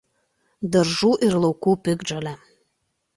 Daržų 0.75 1.11
ir 1.27 1.37
laukų 1.43 1.73
piktžolė. 1.89 2.33